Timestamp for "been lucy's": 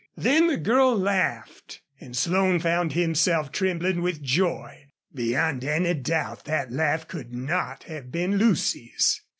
8.11-9.21